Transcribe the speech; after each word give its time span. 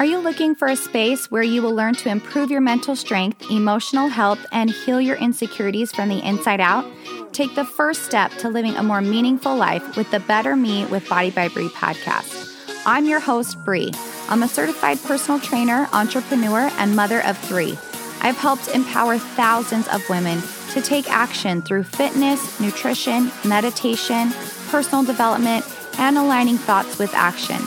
Are 0.00 0.06
you 0.06 0.16
looking 0.16 0.54
for 0.54 0.66
a 0.66 0.76
space 0.76 1.30
where 1.30 1.42
you 1.42 1.60
will 1.60 1.74
learn 1.74 1.94
to 1.96 2.08
improve 2.08 2.50
your 2.50 2.62
mental 2.62 2.96
strength, 2.96 3.50
emotional 3.50 4.08
health, 4.08 4.46
and 4.50 4.70
heal 4.70 4.98
your 4.98 5.16
insecurities 5.16 5.92
from 5.92 6.08
the 6.08 6.26
inside 6.26 6.58
out? 6.58 6.86
Take 7.34 7.54
the 7.54 7.66
first 7.66 8.04
step 8.04 8.30
to 8.38 8.48
living 8.48 8.76
a 8.76 8.82
more 8.82 9.02
meaningful 9.02 9.54
life 9.54 9.98
with 9.98 10.10
the 10.10 10.20
Better 10.20 10.56
Me 10.56 10.86
with 10.86 11.06
Body 11.06 11.30
by 11.30 11.48
Bree 11.48 11.68
podcast. 11.68 12.80
I'm 12.86 13.04
your 13.04 13.20
host, 13.20 13.62
Bree. 13.62 13.92
I'm 14.30 14.42
a 14.42 14.48
certified 14.48 15.02
personal 15.02 15.38
trainer, 15.38 15.86
entrepreneur, 15.92 16.70
and 16.78 16.96
mother 16.96 17.22
of 17.26 17.36
three. 17.36 17.76
I've 18.22 18.38
helped 18.38 18.68
empower 18.68 19.18
thousands 19.18 19.86
of 19.88 20.08
women 20.08 20.40
to 20.70 20.80
take 20.80 21.10
action 21.10 21.60
through 21.60 21.82
fitness, 21.82 22.58
nutrition, 22.58 23.30
meditation, 23.44 24.30
personal 24.68 25.04
development, 25.04 25.66
and 25.98 26.16
aligning 26.16 26.56
thoughts 26.56 26.98
with 26.98 27.12
action. 27.12 27.60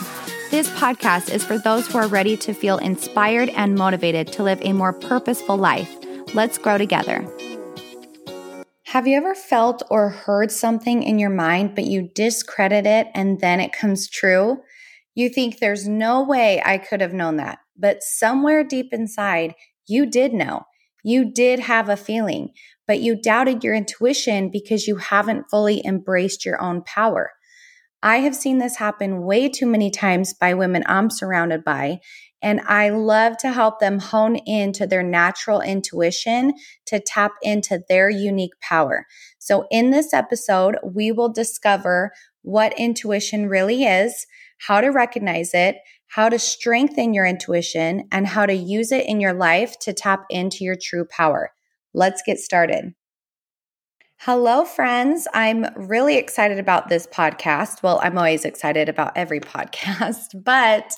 This 0.54 0.70
podcast 0.70 1.34
is 1.34 1.44
for 1.44 1.58
those 1.58 1.88
who 1.88 1.98
are 1.98 2.06
ready 2.06 2.36
to 2.36 2.54
feel 2.54 2.78
inspired 2.78 3.48
and 3.56 3.74
motivated 3.74 4.28
to 4.34 4.44
live 4.44 4.60
a 4.62 4.72
more 4.72 4.92
purposeful 4.92 5.56
life. 5.56 5.92
Let's 6.32 6.58
grow 6.58 6.78
together. 6.78 7.28
Have 8.84 9.08
you 9.08 9.16
ever 9.16 9.34
felt 9.34 9.82
or 9.90 10.10
heard 10.10 10.52
something 10.52 11.02
in 11.02 11.18
your 11.18 11.30
mind, 11.30 11.74
but 11.74 11.86
you 11.86 12.08
discredit 12.14 12.86
it 12.86 13.08
and 13.14 13.40
then 13.40 13.58
it 13.58 13.72
comes 13.72 14.08
true? 14.08 14.58
You 15.16 15.28
think 15.28 15.58
there's 15.58 15.88
no 15.88 16.22
way 16.22 16.62
I 16.64 16.78
could 16.78 17.00
have 17.00 17.12
known 17.12 17.38
that, 17.38 17.58
but 17.76 18.04
somewhere 18.04 18.62
deep 18.62 18.92
inside, 18.92 19.56
you 19.88 20.06
did 20.06 20.32
know. 20.32 20.66
You 21.02 21.24
did 21.24 21.58
have 21.58 21.88
a 21.88 21.96
feeling, 21.96 22.50
but 22.86 23.00
you 23.00 23.20
doubted 23.20 23.64
your 23.64 23.74
intuition 23.74 24.50
because 24.50 24.86
you 24.86 24.98
haven't 24.98 25.50
fully 25.50 25.84
embraced 25.84 26.44
your 26.44 26.62
own 26.62 26.82
power. 26.84 27.32
I 28.04 28.18
have 28.18 28.36
seen 28.36 28.58
this 28.58 28.76
happen 28.76 29.22
way 29.22 29.48
too 29.48 29.64
many 29.64 29.90
times 29.90 30.34
by 30.34 30.52
women 30.52 30.84
I'm 30.84 31.08
surrounded 31.08 31.64
by. 31.64 32.00
And 32.42 32.60
I 32.60 32.90
love 32.90 33.38
to 33.38 33.50
help 33.50 33.80
them 33.80 33.98
hone 33.98 34.36
into 34.36 34.86
their 34.86 35.02
natural 35.02 35.62
intuition 35.62 36.52
to 36.84 37.00
tap 37.00 37.32
into 37.40 37.80
their 37.88 38.10
unique 38.10 38.60
power. 38.60 39.06
So, 39.38 39.66
in 39.70 39.90
this 39.90 40.12
episode, 40.12 40.76
we 40.84 41.10
will 41.12 41.32
discover 41.32 42.12
what 42.42 42.78
intuition 42.78 43.48
really 43.48 43.84
is, 43.84 44.26
how 44.58 44.82
to 44.82 44.88
recognize 44.88 45.54
it, 45.54 45.76
how 46.08 46.28
to 46.28 46.38
strengthen 46.38 47.14
your 47.14 47.24
intuition, 47.24 48.06
and 48.12 48.26
how 48.26 48.44
to 48.44 48.52
use 48.52 48.92
it 48.92 49.06
in 49.06 49.18
your 49.18 49.32
life 49.32 49.78
to 49.78 49.94
tap 49.94 50.26
into 50.28 50.62
your 50.62 50.76
true 50.78 51.06
power. 51.06 51.52
Let's 51.94 52.22
get 52.26 52.38
started. 52.38 52.92
Hello, 54.26 54.64
friends. 54.64 55.28
I'm 55.34 55.66
really 55.76 56.16
excited 56.16 56.58
about 56.58 56.88
this 56.88 57.06
podcast. 57.06 57.82
Well, 57.82 58.00
I'm 58.02 58.16
always 58.16 58.46
excited 58.46 58.88
about 58.88 59.12
every 59.16 59.38
podcast, 59.38 60.42
but 60.42 60.94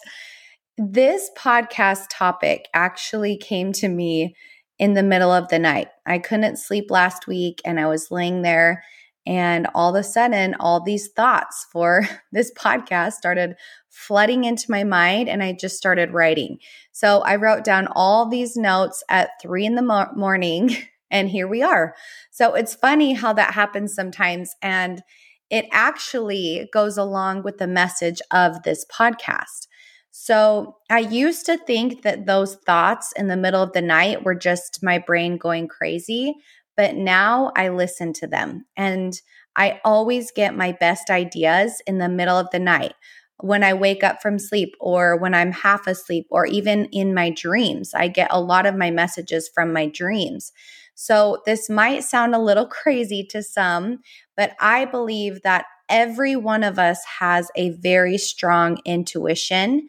this 0.78 1.28
podcast 1.36 2.04
topic 2.08 2.68
actually 2.72 3.36
came 3.36 3.72
to 3.72 3.88
me 3.88 4.36
in 4.78 4.94
the 4.94 5.02
middle 5.02 5.32
of 5.32 5.48
the 5.48 5.58
night. 5.58 5.88
I 6.06 6.20
couldn't 6.20 6.60
sleep 6.60 6.88
last 6.88 7.26
week 7.26 7.60
and 7.64 7.80
I 7.80 7.88
was 7.88 8.12
laying 8.12 8.42
there, 8.42 8.84
and 9.26 9.66
all 9.74 9.96
of 9.96 9.98
a 10.00 10.04
sudden, 10.04 10.54
all 10.60 10.80
these 10.80 11.08
thoughts 11.08 11.66
for 11.72 12.08
this 12.30 12.52
podcast 12.56 13.14
started 13.14 13.56
flooding 13.88 14.44
into 14.44 14.70
my 14.70 14.84
mind, 14.84 15.28
and 15.28 15.42
I 15.42 15.52
just 15.52 15.76
started 15.76 16.12
writing. 16.12 16.58
So 16.92 17.22
I 17.22 17.34
wrote 17.34 17.64
down 17.64 17.88
all 17.90 18.28
these 18.28 18.56
notes 18.56 19.02
at 19.08 19.30
three 19.42 19.66
in 19.66 19.74
the 19.74 19.82
mo- 19.82 20.12
morning 20.14 20.76
And 21.10 21.30
here 21.30 21.48
we 21.48 21.62
are. 21.62 21.94
So 22.30 22.54
it's 22.54 22.74
funny 22.74 23.14
how 23.14 23.32
that 23.34 23.54
happens 23.54 23.94
sometimes. 23.94 24.54
And 24.62 25.02
it 25.50 25.66
actually 25.70 26.68
goes 26.72 26.96
along 26.96 27.42
with 27.42 27.58
the 27.58 27.66
message 27.66 28.20
of 28.32 28.62
this 28.62 28.84
podcast. 28.86 29.68
So 30.10 30.78
I 30.90 31.00
used 31.00 31.46
to 31.46 31.58
think 31.58 32.02
that 32.02 32.26
those 32.26 32.56
thoughts 32.66 33.12
in 33.16 33.28
the 33.28 33.36
middle 33.36 33.62
of 33.62 33.72
the 33.72 33.82
night 33.82 34.24
were 34.24 34.34
just 34.34 34.82
my 34.82 34.98
brain 34.98 35.36
going 35.36 35.68
crazy, 35.68 36.34
but 36.76 36.94
now 36.94 37.52
I 37.54 37.68
listen 37.68 38.12
to 38.14 38.26
them 38.26 38.64
and 38.76 39.14
I 39.54 39.80
always 39.84 40.30
get 40.30 40.56
my 40.56 40.72
best 40.72 41.10
ideas 41.10 41.82
in 41.86 41.98
the 41.98 42.08
middle 42.08 42.38
of 42.38 42.50
the 42.50 42.58
night 42.58 42.94
when 43.40 43.62
I 43.62 43.74
wake 43.74 44.02
up 44.02 44.22
from 44.22 44.38
sleep 44.38 44.74
or 44.80 45.18
when 45.18 45.34
I'm 45.34 45.52
half 45.52 45.86
asleep 45.86 46.26
or 46.30 46.46
even 46.46 46.86
in 46.86 47.14
my 47.14 47.30
dreams. 47.30 47.92
I 47.94 48.08
get 48.08 48.28
a 48.30 48.40
lot 48.40 48.66
of 48.66 48.74
my 48.74 48.90
messages 48.90 49.50
from 49.54 49.72
my 49.72 49.86
dreams. 49.86 50.52
So, 50.96 51.42
this 51.46 51.70
might 51.70 52.02
sound 52.02 52.34
a 52.34 52.40
little 52.40 52.66
crazy 52.82 53.24
to 53.30 53.42
some, 53.42 53.98
but 54.36 54.56
I 54.58 54.86
believe 54.86 55.42
that 55.42 55.66
every 55.88 56.34
one 56.34 56.64
of 56.64 56.78
us 56.78 57.04
has 57.20 57.50
a 57.54 57.70
very 57.70 58.18
strong 58.18 58.78
intuition. 58.84 59.88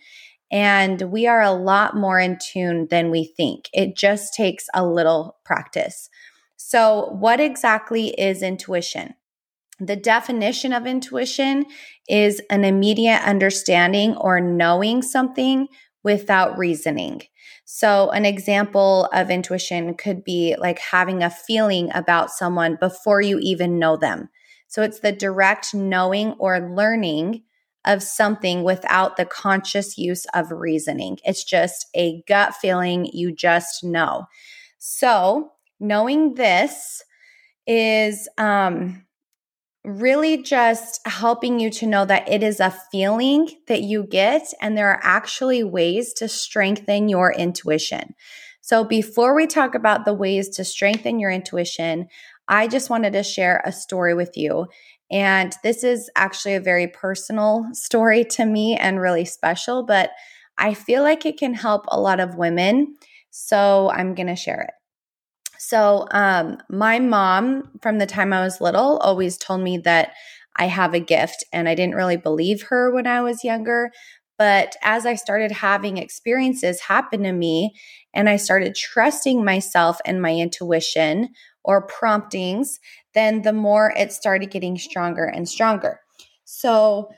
And 0.52 1.02
we 1.12 1.28
are 1.28 1.42
a 1.42 1.52
lot 1.52 1.96
more 1.96 2.20
in 2.20 2.38
tune 2.40 2.88
than 2.90 3.10
we 3.10 3.34
think. 3.36 3.70
It 3.74 3.98
just 3.98 4.34
takes 4.34 4.68
a 4.74 4.86
little 4.86 5.38
practice. 5.44 6.10
So, 6.58 7.10
what 7.20 7.40
exactly 7.40 8.10
is 8.10 8.44
intuition? 8.44 9.16
The 9.80 9.96
definition 9.96 10.74
of 10.74 10.88
intuition 10.88 11.66
is 12.10 12.42
an 12.50 12.66
immediate 12.66 13.22
understanding 13.24 14.16
or 14.16 14.42
knowing 14.42 15.02
something 15.02 15.68
without 16.04 16.58
reasoning. 16.58 17.22
So, 17.70 18.12
an 18.12 18.24
example 18.24 19.10
of 19.12 19.30
intuition 19.30 19.94
could 19.96 20.24
be 20.24 20.56
like 20.58 20.80
having 20.80 21.22
a 21.22 21.30
feeling 21.30 21.92
about 21.94 22.32
someone 22.32 22.78
before 22.80 23.20
you 23.20 23.40
even 23.40 23.78
know 23.78 23.98
them. 23.98 24.30
So, 24.70 24.84
it's 24.84 25.02
the 25.02 25.12
direct 25.12 25.76
knowing 25.76 26.32
or 26.40 26.62
learning 26.62 27.44
of 27.84 28.02
something 28.02 28.64
without 28.64 29.18
the 29.18 29.26
conscious 29.26 29.98
use 29.98 30.26
of 30.34 30.50
reasoning. 30.50 31.18
It's 31.26 31.44
just 31.44 31.88
a 31.94 32.24
gut 32.26 32.56
feeling 32.56 33.10
you 33.12 33.34
just 33.34 33.84
know. 33.84 34.28
So, 34.78 35.52
knowing 35.78 36.36
this 36.36 37.04
is 37.68 38.30
um 38.38 39.07
really 39.88 40.44
just 40.44 41.00
helping 41.08 41.62
you 41.62 41.70
to 41.70 41.88
know 41.88 42.04
that 42.04 42.28
it 42.30 42.44
is 42.44 42.60
a 42.60 42.76
feeling 42.92 43.50
that 43.68 43.82
you 43.82 44.04
get, 44.04 44.54
and 44.62 44.78
there 44.78 44.90
are 44.90 45.00
actually 45.02 45.64
ways 45.64 46.14
to 46.14 46.28
strengthen 46.28 47.08
your 47.08 47.32
intuition. 47.32 48.14
So, 48.60 48.84
before 48.84 49.34
we 49.34 49.48
talk 49.48 49.76
about 49.76 50.04
the 50.04 50.14
ways 50.14 50.50
to 50.50 50.66
strengthen 50.66 51.20
your 51.20 51.32
intuition, 51.32 52.08
I 52.50 52.68
just 52.68 52.90
wanted 52.90 53.14
to 53.14 53.24
share 53.24 53.62
a 53.64 53.72
story 53.72 54.14
with 54.14 54.36
you. 54.36 54.68
And 55.10 55.56
this 55.64 55.86
is 55.86 56.10
actually 56.18 56.56
a 56.56 56.60
very 56.60 56.88
personal 56.88 57.66
story 57.72 58.26
to 58.26 58.46
me 58.46 58.76
and 58.76 59.00
really 59.00 59.24
special, 59.24 59.84
but 59.84 60.12
I 60.58 60.74
feel 60.74 61.02
like 61.02 61.26
it 61.26 61.38
can 61.38 61.54
help 61.54 61.86
a 61.88 62.00
lot 62.00 62.20
of 62.20 62.36
women. 62.36 62.98
So, 63.32 63.90
I'm 63.94 64.16
going 64.16 64.28
to 64.28 64.36
share 64.36 64.64
it. 64.64 64.74
So, 65.60 66.08
um, 66.12 66.58
my 66.70 67.00
mom, 67.00 67.72
from 67.82 67.98
the 68.00 68.06
time 68.06 68.34
I 68.34 68.42
was 68.42 68.62
little, 68.62 68.98
always 69.00 69.38
told 69.38 69.62
me 69.62 69.78
that 69.80 70.14
I 70.56 70.66
have 70.66 70.94
a 70.94 71.00
gift, 71.00 71.44
and 71.54 71.70
I 71.70 71.76
didn't 71.76 71.96
really 71.96 72.18
believe 72.18 72.64
her 72.64 72.94
when 72.94 73.08
I 73.08 73.22
was 73.22 73.44
younger. 73.44 73.92
But 74.38 74.76
as 74.84 75.06
I 75.06 75.16
started 75.16 75.52
having 75.52 75.98
experiences 75.98 76.82
happen 76.82 77.24
to 77.24 77.32
me, 77.32 77.74
and 78.14 78.30
I 78.30 78.38
started 78.38 78.76
trusting 78.76 79.44
myself 79.44 80.00
and 80.06 80.22
my 80.22 80.34
intuition 80.36 81.30
or 81.64 81.86
promptings, 81.88 82.80
then 83.14 83.42
the 83.42 83.54
more 83.54 83.94
it 83.98 84.12
started 84.12 84.52
getting 84.52 84.78
stronger 84.78 85.26
and 85.26 85.48
stronger. 85.50 86.00
So, 86.46 87.10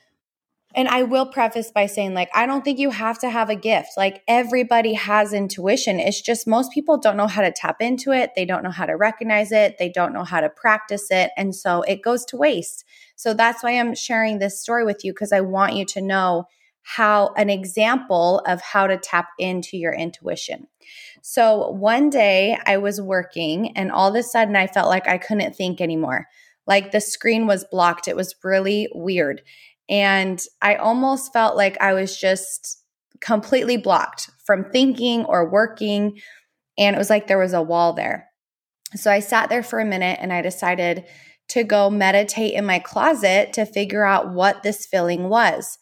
and 0.75 0.87
I 0.87 1.03
will 1.03 1.25
preface 1.25 1.71
by 1.71 1.87
saying, 1.87 2.13
like, 2.13 2.29
I 2.33 2.45
don't 2.45 2.63
think 2.63 2.77
you 2.77 2.91
have 2.91 3.17
to 3.19 3.29
have 3.29 3.49
a 3.49 3.55
gift. 3.55 3.91
Like, 3.97 4.21
everybody 4.27 4.93
has 4.93 5.33
intuition. 5.33 5.99
It's 5.99 6.21
just 6.21 6.47
most 6.47 6.71
people 6.71 6.97
don't 6.97 7.17
know 7.17 7.27
how 7.27 7.41
to 7.41 7.51
tap 7.51 7.77
into 7.81 8.11
it. 8.11 8.31
They 8.35 8.45
don't 8.45 8.63
know 8.63 8.69
how 8.69 8.85
to 8.85 8.93
recognize 8.93 9.51
it. 9.51 9.77
They 9.79 9.89
don't 9.89 10.13
know 10.13 10.23
how 10.23 10.41
to 10.41 10.49
practice 10.49 11.07
it. 11.09 11.31
And 11.35 11.55
so 11.55 11.81
it 11.83 12.03
goes 12.03 12.23
to 12.25 12.37
waste. 12.37 12.85
So 13.15 13.33
that's 13.33 13.63
why 13.63 13.71
I'm 13.71 13.95
sharing 13.95 14.37
this 14.37 14.61
story 14.61 14.85
with 14.85 15.03
you 15.03 15.11
because 15.11 15.31
I 15.31 15.41
want 15.41 15.75
you 15.75 15.85
to 15.85 16.01
know 16.01 16.45
how 16.83 17.33
an 17.35 17.49
example 17.49 18.39
of 18.45 18.61
how 18.61 18.87
to 18.87 18.97
tap 18.97 19.29
into 19.37 19.75
your 19.75 19.93
intuition. 19.93 20.67
So 21.21 21.69
one 21.69 22.09
day 22.09 22.57
I 22.65 22.77
was 22.77 23.01
working 23.01 23.75
and 23.75 23.91
all 23.91 24.09
of 24.09 24.15
a 24.15 24.23
sudden 24.23 24.55
I 24.55 24.67
felt 24.67 24.87
like 24.87 25.07
I 25.07 25.17
couldn't 25.17 25.55
think 25.55 25.81
anymore. 25.81 26.27
Like 26.65 26.91
the 26.91 27.01
screen 27.01 27.47
was 27.47 27.65
blocked. 27.69 28.07
It 28.07 28.15
was 28.15 28.35
really 28.43 28.87
weird. 28.93 29.41
And 29.89 30.39
I 30.61 30.75
almost 30.75 31.33
felt 31.33 31.57
like 31.57 31.81
I 31.81 31.93
was 31.93 32.15
just 32.17 32.83
completely 33.21 33.77
blocked 33.77 34.29
from 34.45 34.69
thinking 34.71 35.25
or 35.25 35.49
working. 35.49 36.19
And 36.77 36.95
it 36.95 36.99
was 36.99 37.09
like 37.09 37.27
there 37.27 37.39
was 37.39 37.53
a 37.53 37.61
wall 37.61 37.93
there. 37.93 38.27
So 38.95 39.11
I 39.11 39.19
sat 39.19 39.49
there 39.49 39.63
for 39.63 39.79
a 39.79 39.85
minute 39.85 40.19
and 40.21 40.31
I 40.31 40.41
decided 40.41 41.05
to 41.49 41.63
go 41.63 41.89
meditate 41.89 42.53
in 42.53 42.65
my 42.65 42.79
closet 42.79 43.53
to 43.53 43.65
figure 43.65 44.05
out 44.05 44.33
what 44.33 44.63
this 44.63 44.85
feeling 44.85 45.29
was. 45.29 45.77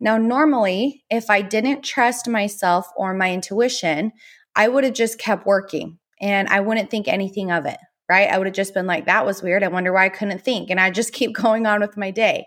Now, 0.00 0.16
normally, 0.16 1.04
if 1.10 1.28
I 1.28 1.42
didn't 1.42 1.84
trust 1.84 2.26
myself 2.26 2.86
or 2.96 3.12
my 3.12 3.32
intuition, 3.32 4.12
I 4.56 4.68
would 4.68 4.84
have 4.84 4.94
just 4.94 5.18
kept 5.18 5.46
working 5.46 5.98
and 6.20 6.48
I 6.48 6.60
wouldn't 6.60 6.90
think 6.90 7.06
anything 7.06 7.50
of 7.50 7.66
it, 7.66 7.78
right? 8.08 8.30
I 8.30 8.38
would 8.38 8.46
have 8.46 8.56
just 8.56 8.72
been 8.72 8.86
like, 8.86 9.06
that 9.06 9.26
was 9.26 9.42
weird. 9.42 9.62
I 9.62 9.68
wonder 9.68 9.92
why 9.92 10.06
I 10.06 10.10
couldn't 10.10 10.42
think. 10.42 10.70
And 10.70 10.80
I 10.80 10.90
just 10.90 11.12
keep 11.12 11.34
going 11.34 11.66
on 11.66 11.80
with 11.80 11.98
my 11.98 12.10
day. 12.10 12.46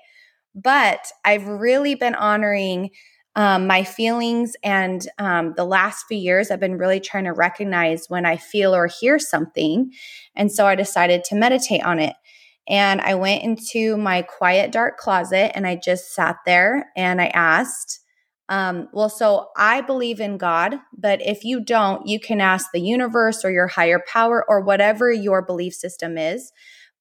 But 0.55 1.11
I've 1.25 1.47
really 1.47 1.95
been 1.95 2.15
honoring 2.15 2.91
um, 3.35 3.65
my 3.65 3.83
feelings 3.83 4.53
and 4.63 5.07
um, 5.17 5.53
the 5.57 5.65
last 5.65 6.05
few 6.07 6.17
years 6.17 6.51
i've 6.51 6.59
been 6.59 6.77
really 6.77 6.99
trying 6.99 7.23
to 7.23 7.33
recognize 7.33 8.05
when 8.07 8.25
i 8.25 8.37
feel 8.37 8.75
or 8.75 8.87
hear 8.87 9.17
something 9.17 9.91
and 10.35 10.51
so 10.51 10.65
i 10.65 10.75
decided 10.75 11.23
to 11.23 11.35
meditate 11.35 11.83
on 11.83 11.99
it. 11.99 12.15
And 12.67 13.01
i 13.01 13.15
went 13.15 13.43
into 13.43 13.97
my 13.97 14.21
quiet 14.21 14.71
dark 14.71 14.97
closet 14.97 15.51
and 15.55 15.65
i 15.65 15.75
just 15.75 16.13
sat 16.13 16.37
there 16.45 16.91
and 16.95 17.19
i 17.21 17.27
asked 17.27 17.99
um, 18.49 18.87
well 18.93 19.09
so 19.09 19.47
i 19.57 19.81
believe 19.81 20.19
in 20.19 20.37
god 20.37 20.75
but 20.95 21.19
if 21.21 21.43
you 21.43 21.63
don't 21.63 22.07
you 22.07 22.19
can 22.19 22.39
ask 22.39 22.67
the 22.71 22.81
universe 22.81 23.43
or 23.43 23.51
your 23.51 23.67
higher 23.67 24.03
power 24.07 24.45
or 24.47 24.61
whatever 24.61 25.11
your 25.11 25.41
belief 25.41 25.73
system 25.73 26.17
is 26.17 26.51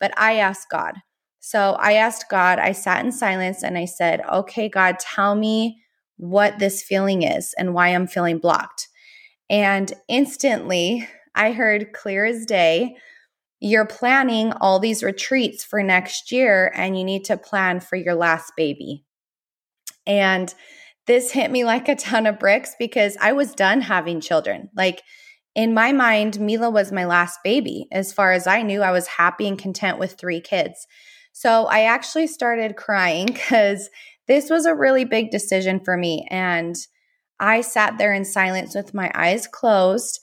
but 0.01 0.19
i 0.19 0.37
asked 0.37 0.69
god 0.71 0.95
so 1.45 1.77
i 1.81 1.93
asked 1.93 2.31
god 2.31 2.59
i 2.59 2.73
sat 2.73 3.05
in 3.05 3.13
silence 3.13 3.63
and 3.63 3.77
i 3.77 3.85
said 3.85 4.23
okay 4.33 4.69
god 4.69 4.99
tell 4.99 5.35
me 5.35 5.83
what 6.23 6.61
this 6.61 6.85
feeling 6.85 7.23
is 7.23 7.53
and 7.59 7.75
why 7.75 7.89
I'm 7.89 8.07
feeling 8.07 8.39
blocked. 8.39 8.89
And 9.51 9.93
instantly, 10.09 11.09
I 11.35 11.51
heard 11.51 11.93
clear 11.93 12.25
as 12.25 12.47
day, 12.47 12.97
you're 13.59 13.87
planning 13.87 14.53
all 14.53 14.79
these 14.79 15.03
retreats 15.03 15.65
for 15.65 15.83
next 15.83 16.31
year 16.31 16.73
and 16.77 16.97
you 16.97 17.03
need 17.03 17.25
to 17.25 17.37
plan 17.37 17.81
for 17.81 17.97
your 17.97 18.15
last 18.15 18.53
baby. 18.57 19.05
And 20.07 20.55
this 21.09 21.33
hit 21.33 21.51
me 21.51 21.65
like 21.65 21.89
a 21.89 21.97
ton 21.97 22.27
of 22.27 22.39
bricks 22.39 22.77
because 22.79 23.17
I 23.21 23.33
was 23.33 23.53
done 23.53 23.81
having 23.81 24.21
children. 24.21 24.69
Like 24.77 25.03
in 25.57 25.75
my 25.75 25.91
mind, 25.91 26.39
Mila 26.39 26.71
was 26.71 26.93
my 26.93 27.05
last 27.05 27.41
baby. 27.43 27.89
As 27.91 28.13
far 28.13 28.31
as 28.31 28.47
I 28.47 28.63
knew, 28.63 28.81
I 28.83 28.93
was 28.93 29.09
happy 29.09 29.49
and 29.49 29.59
content 29.59 29.99
with 29.99 30.13
three 30.13 30.41
kids. 30.41 30.87
So 31.33 31.67
I 31.67 31.83
actually 31.83 32.27
started 32.27 32.77
crying 32.77 33.27
because 33.27 33.89
this 34.29 34.51
was 34.51 34.67
a 34.67 34.75
really 34.75 35.05
big 35.05 35.31
decision 35.31 35.81
for 35.81 35.97
me. 35.97 36.27
And 36.31 36.77
I 37.41 37.61
sat 37.61 37.99
there 37.99 38.13
in 38.13 38.25
silence 38.25 38.75
with 38.75 38.95
my 38.95 39.11
eyes 39.15 39.47
closed. 39.47 40.21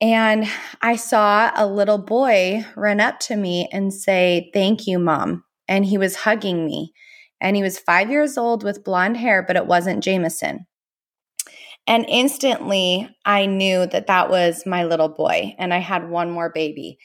And 0.00 0.46
I 0.80 0.96
saw 0.96 1.50
a 1.54 1.66
little 1.66 1.98
boy 1.98 2.64
run 2.76 3.00
up 3.00 3.20
to 3.20 3.36
me 3.36 3.68
and 3.72 3.92
say, 3.92 4.50
Thank 4.52 4.86
you, 4.86 4.98
mom. 4.98 5.44
And 5.66 5.84
he 5.84 5.98
was 5.98 6.16
hugging 6.16 6.64
me. 6.64 6.92
And 7.40 7.56
he 7.56 7.62
was 7.62 7.78
five 7.78 8.10
years 8.10 8.36
old 8.36 8.64
with 8.64 8.84
blonde 8.84 9.16
hair, 9.16 9.42
but 9.42 9.56
it 9.56 9.66
wasn't 9.66 10.02
Jameson. 10.02 10.66
And 11.86 12.04
instantly, 12.06 13.08
I 13.24 13.46
knew 13.46 13.86
that 13.86 14.08
that 14.08 14.28
was 14.28 14.66
my 14.66 14.84
little 14.84 15.08
boy, 15.08 15.54
and 15.58 15.72
I 15.72 15.78
had 15.78 16.10
one 16.10 16.30
more 16.30 16.50
baby. 16.50 16.98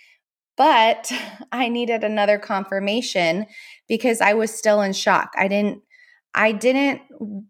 But 0.58 1.12
I 1.52 1.70
needed 1.70 2.04
another 2.04 2.38
confirmation 2.38 3.46
because 3.88 4.22
I 4.22 4.34
was 4.34 4.54
still 4.54 4.82
in 4.82 4.94
shock. 4.94 5.32
I 5.38 5.48
didn't 5.48 5.82
I 6.36 6.52
didn't 6.52 7.02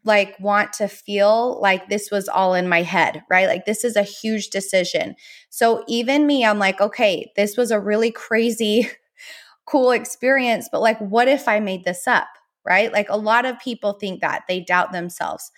like 0.04 0.38
want 0.42 0.74
to 0.74 0.90
feel 0.90 1.60
like 1.62 1.88
this 1.88 2.12
was 2.12 2.28
all 2.28 2.54
in 2.54 2.68
my 2.68 2.82
head, 2.82 3.24
right? 3.30 3.48
Like 3.48 3.66
this 3.66 3.86
is 3.86 3.96
a 3.96 4.04
huge 4.04 4.50
decision. 4.50 5.16
So 5.50 5.86
even 5.88 6.28
me, 6.28 6.44
I'm 6.44 6.60
like, 6.60 6.82
okay, 6.82 7.32
this 7.38 7.56
was 7.56 7.72
a 7.72 7.80
really 7.80 8.12
crazy 8.12 8.90
cool 9.66 9.92
experience, 9.92 10.68
but 10.70 10.82
like 10.82 11.00
what 11.00 11.30
if 11.30 11.48
I 11.48 11.62
made 11.62 11.86
this 11.86 12.08
up, 12.08 12.28
right? 12.66 12.92
Like 12.92 13.08
a 13.08 13.16
lot 13.16 13.46
of 13.46 13.58
people 13.60 13.94
think 13.94 14.20
that. 14.20 14.44
They 14.50 14.60
doubt 14.60 14.92
themselves. 14.92 15.50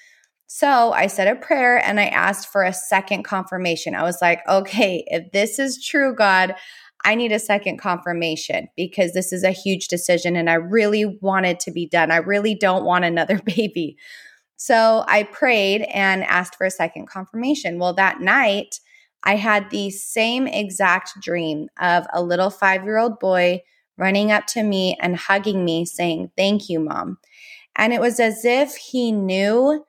So 0.47 0.93
I 0.93 1.07
said 1.07 1.27
a 1.27 1.35
prayer 1.35 1.83
and 1.83 1.99
I 1.99 2.05
asked 2.05 2.47
for 2.49 2.63
a 2.63 2.71
second 2.71 3.23
confirmation. 3.23 3.95
I 3.95 4.03
was 4.03 4.19
like, 4.21 4.41
okay, 4.47 5.03
if 5.07 5.31
this 5.31 5.57
is 5.57 5.83
true, 5.83 6.13
God, 6.15 6.53
I 7.05 7.15
need 7.15 7.31
a 7.31 7.39
second 7.39 7.77
confirmation 7.77 8.67
because 8.75 9.13
this 9.13 9.31
is 9.31 9.43
a 9.43 9.51
huge 9.51 9.87
decision 9.87 10.35
and 10.35 10.49
I 10.49 10.55
really 10.55 11.05
want 11.21 11.45
it 11.45 11.59
to 11.61 11.71
be 11.71 11.87
done. 11.87 12.11
I 12.11 12.17
really 12.17 12.55
don't 12.55 12.83
want 12.83 13.05
another 13.05 13.39
baby. 13.45 13.97
So 14.57 15.05
I 15.07 15.23
prayed 15.23 15.83
and 15.93 16.23
asked 16.23 16.55
for 16.55 16.65
a 16.65 16.71
second 16.71 17.07
confirmation. 17.07 17.77
Well, 17.77 17.93
that 17.93 18.21
night, 18.21 18.79
I 19.23 19.35
had 19.35 19.69
the 19.69 19.89
same 19.91 20.47
exact 20.47 21.13
dream 21.21 21.67
of 21.79 22.05
a 22.11 22.23
little 22.23 22.49
five 22.49 22.83
year 22.83 22.97
old 22.97 23.19
boy 23.19 23.61
running 23.97 24.31
up 24.31 24.45
to 24.47 24.63
me 24.63 24.97
and 24.99 25.15
hugging 25.15 25.63
me, 25.63 25.85
saying, 25.85 26.31
Thank 26.35 26.69
you, 26.69 26.79
mom. 26.79 27.17
And 27.75 27.93
it 27.93 28.01
was 28.01 28.19
as 28.19 28.45
if 28.45 28.75
he 28.75 29.11
knew 29.11 29.85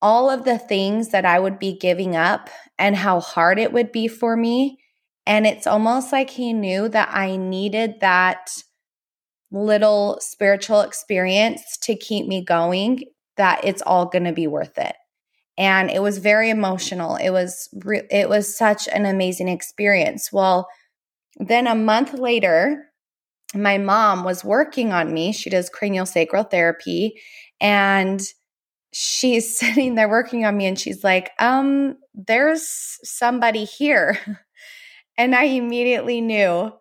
all 0.00 0.28
of 0.28 0.44
the 0.44 0.58
things 0.58 1.10
that 1.10 1.24
I 1.24 1.38
would 1.38 1.58
be 1.58 1.76
giving 1.76 2.16
up 2.16 2.50
and 2.78 2.96
how 2.96 3.20
hard 3.20 3.58
it 3.58 3.72
would 3.72 3.92
be 3.92 4.08
for 4.08 4.36
me. 4.36 4.81
And 5.26 5.46
it's 5.46 5.66
almost 5.66 6.12
like 6.12 6.30
he 6.30 6.52
knew 6.52 6.88
that 6.88 7.10
I 7.12 7.36
needed 7.36 8.00
that 8.00 8.50
little 9.50 10.18
spiritual 10.20 10.80
experience 10.80 11.76
to 11.82 11.94
keep 11.94 12.26
me 12.26 12.44
going, 12.44 13.04
that 13.36 13.64
it's 13.64 13.82
all 13.82 14.06
going 14.06 14.24
to 14.24 14.32
be 14.32 14.46
worth 14.46 14.78
it. 14.78 14.96
And 15.58 15.90
it 15.90 16.02
was 16.02 16.18
very 16.18 16.48
emotional. 16.50 17.16
It 17.16 17.30
was 17.30 17.68
re- 17.84 18.06
it 18.10 18.28
was 18.28 18.56
such 18.56 18.88
an 18.88 19.04
amazing 19.04 19.48
experience. 19.48 20.32
Well, 20.32 20.66
then 21.36 21.66
a 21.66 21.74
month 21.74 22.14
later, 22.14 22.90
my 23.54 23.76
mom 23.76 24.24
was 24.24 24.44
working 24.44 24.92
on 24.92 25.12
me. 25.12 25.32
She 25.32 25.50
does 25.50 25.68
cranial 25.68 26.06
sacral 26.06 26.44
therapy 26.44 27.20
and 27.60 28.22
she's 28.92 29.58
sitting 29.58 29.94
there 29.94 30.08
working 30.08 30.44
on 30.44 30.56
me 30.56 30.66
and 30.66 30.78
she's 30.78 31.04
like, 31.04 31.30
"Um, 31.38 31.96
there's 32.14 32.98
somebody 33.04 33.64
here." 33.64 34.18
And 35.18 35.34
I 35.34 35.44
immediately 35.44 36.20
knew 36.20 36.72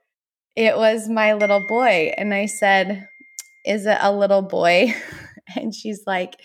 it 0.55 0.77
was 0.77 1.09
my 1.09 1.33
little 1.33 1.65
boy. 1.67 2.13
And 2.17 2.33
I 2.33 2.45
said, 2.47 3.07
Is 3.65 3.85
it 3.85 3.97
a 4.01 4.13
little 4.13 4.41
boy? 4.43 4.93
And 5.57 5.75
she's 5.75 6.03
like, 6.07 6.35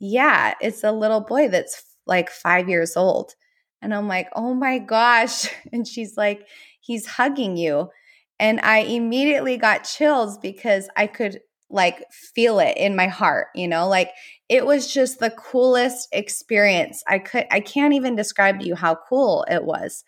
Yeah, 0.00 0.54
it's 0.60 0.84
a 0.84 0.92
little 0.92 1.20
boy 1.20 1.48
that's 1.48 1.82
like 2.06 2.30
five 2.30 2.68
years 2.68 2.96
old. 2.96 3.34
And 3.82 3.94
I'm 3.94 4.08
like, 4.08 4.28
Oh 4.36 4.54
my 4.54 4.78
gosh. 4.78 5.48
And 5.72 5.86
she's 5.86 6.16
like, 6.16 6.46
He's 6.80 7.06
hugging 7.06 7.56
you. 7.56 7.90
And 8.38 8.60
I 8.62 8.78
immediately 8.80 9.56
got 9.56 9.84
chills 9.84 10.38
because 10.38 10.88
I 10.96 11.06
could 11.06 11.40
like 11.70 12.04
feel 12.12 12.60
it 12.60 12.76
in 12.76 12.96
my 12.96 13.08
heart, 13.08 13.48
you 13.54 13.66
know, 13.66 13.88
like 13.88 14.10
it 14.48 14.66
was 14.66 14.92
just 14.92 15.18
the 15.20 15.30
coolest 15.30 16.08
experience. 16.12 17.02
I 17.08 17.18
could, 17.18 17.46
I 17.50 17.60
can't 17.60 17.94
even 17.94 18.16
describe 18.16 18.60
to 18.60 18.66
you 18.66 18.74
how 18.76 18.96
cool 19.08 19.44
it 19.50 19.64
was. 19.64 20.04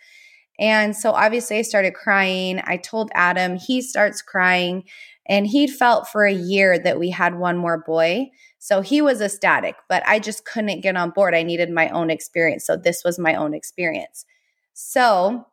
And 0.59 0.97
so 0.97 1.13
obviously 1.13 1.59
I 1.59 1.63
started 1.63 1.95
crying. 1.95 2.61
I 2.65 2.77
told 2.79 3.11
Adam, 3.15 3.57
he 3.57 3.83
starts 3.83 4.23
crying. 4.23 4.85
And 5.29 5.47
he'd 5.47 5.71
felt 5.71 6.09
for 6.09 6.25
a 6.25 6.33
year 6.33 6.79
that 6.79 6.99
we 6.99 7.11
had 7.11 7.39
one 7.39 7.57
more 7.57 7.83
boy. 7.85 8.31
So 8.59 8.81
he 8.81 9.03
was 9.03 9.21
ecstatic, 9.21 9.75
but 9.89 10.03
I 10.07 10.19
just 10.19 10.45
couldn't 10.45 10.83
get 10.83 10.97
on 10.97 11.11
board. 11.11 11.35
I 11.35 11.43
needed 11.43 11.71
my 11.71 11.89
own 11.89 12.11
experience. 12.11 12.65
So 12.65 12.77
this 12.77 13.03
was 13.05 13.19
my 13.19 13.35
own 13.35 13.53
experience. 13.53 14.25
So 14.73 15.47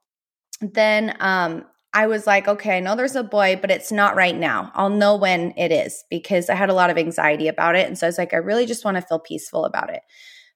then 0.62 1.16
um, 1.20 1.66
I 1.94 2.08
was 2.08 2.26
like, 2.26 2.48
okay, 2.48 2.78
I 2.78 2.80
know 2.80 2.96
there's 2.96 3.16
a 3.16 3.24
boy, 3.24 3.58
but 3.60 3.72
it's 3.72 3.92
not 3.92 4.16
right 4.16 4.36
now. 4.36 4.72
I'll 4.74 4.90
know 4.90 5.16
when 5.16 5.54
it 5.58 5.72
is 5.72 6.04
because 6.10 6.50
I 6.50 6.56
had 6.56 6.70
a 6.70 6.74
lot 6.74 6.90
of 6.90 6.98
anxiety 6.98 7.48
about 7.48 7.76
it. 7.76 7.88
And 7.88 7.98
so 7.98 8.08
I 8.08 8.10
was 8.10 8.18
like, 8.18 8.34
I 8.34 8.38
really 8.38 8.66
just 8.66 8.86
want 8.86 8.98
to 8.98 9.02
feel 9.02 9.20
peaceful 9.20 9.66
about 9.66 9.92
it. 9.92 10.02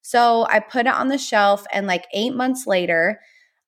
So 0.02 0.48
I 0.50 0.60
put 0.60 0.86
it 0.88 0.94
on 0.94 1.10
the 1.10 1.18
shelf, 1.18 1.66
and 1.72 1.86
like 1.86 2.06
eight 2.14 2.34
months 2.34 2.66
later, 2.66 3.20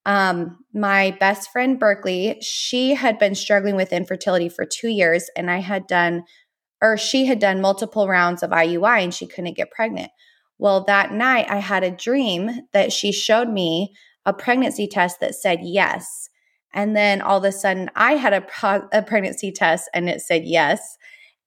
um, 0.06 0.58
my 0.74 1.15
best 1.20 1.51
friend 1.51 1.79
Berkeley, 1.79 2.38
she 2.41 2.96
had 2.96 3.20
been 3.20 3.36
struggling 3.36 3.75
with 3.75 3.94
infertility 3.94 4.50
for 4.50 4.65
two 4.65 4.88
years, 4.88 5.29
and 5.36 5.51
I 5.51 5.60
had 5.60 5.88
done, 5.88 6.24
or 6.82 6.98
she 6.98 7.25
had 7.25 7.39
done 7.39 7.62
multiple 7.62 8.08
rounds 8.08 8.41
of 8.41 8.51
IUI 8.51 9.03
and 9.03 9.13
she 9.13 9.27
couldn't 9.27 9.58
get 9.58 9.72
pregnant. 9.72 10.12
Well, 10.58 10.84
that 10.86 11.13
night 11.13 11.48
I 11.50 11.58
had 11.58 11.84
a 11.84 11.91
dream 11.91 12.51
that 12.74 12.91
she 12.91 13.12
showed 13.12 13.50
me 13.50 13.94
a 14.25 14.34
pregnancy 14.34 14.88
test 14.88 15.20
that 15.22 15.36
said 15.36 15.60
yes. 15.62 16.29
And 16.74 16.96
then 16.96 17.22
all 17.22 17.38
of 17.38 17.44
a 17.46 17.51
sudden 17.51 17.89
I 17.96 18.13
had 18.13 18.34
a, 18.34 18.41
pro- 18.41 18.88
a 18.91 19.01
pregnancy 19.01 19.51
test 19.51 19.89
and 19.94 20.10
it 20.10 20.22
said 20.22 20.44
yes. 20.46 20.98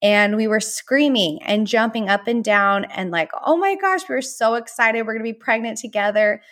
And 0.03 0.37
we 0.37 0.49
were 0.49 0.61
screaming 0.61 1.41
and 1.43 1.67
jumping 1.67 2.09
up 2.09 2.27
and 2.27 2.43
down 2.43 2.87
and 2.87 3.11
like, 3.11 3.31
oh 3.45 3.57
my 3.57 3.77
gosh, 3.77 4.09
we 4.09 4.17
are 4.17 4.23
so 4.23 4.55
excited. 4.55 5.03
We're 5.03 5.15
going 5.15 5.25
to 5.25 5.33
be 5.33 5.39
pregnant 5.39 5.79
together. 5.79 6.43